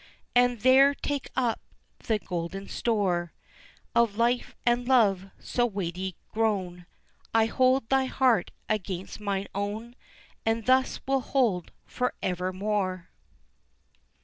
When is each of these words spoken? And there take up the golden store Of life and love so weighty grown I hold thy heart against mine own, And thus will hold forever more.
And 0.35 0.61
there 0.61 0.95
take 0.95 1.29
up 1.35 1.61
the 1.99 2.17
golden 2.17 2.67
store 2.67 3.33
Of 3.93 4.17
life 4.17 4.55
and 4.65 4.87
love 4.87 5.29
so 5.37 5.67
weighty 5.67 6.15
grown 6.27 6.87
I 7.35 7.45
hold 7.45 7.87
thy 7.87 8.05
heart 8.05 8.49
against 8.67 9.19
mine 9.19 9.47
own, 9.53 9.95
And 10.43 10.65
thus 10.65 11.01
will 11.07 11.21
hold 11.21 11.71
forever 11.85 12.51
more. 12.51 13.09